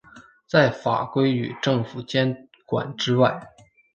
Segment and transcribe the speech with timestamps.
[0.47, 3.39] 在法规与政府监管之外。